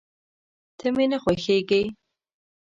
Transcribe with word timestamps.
ته 0.77 0.85
مي 0.95 1.05
نه 1.11 1.17
خوښېږې! 1.23 1.83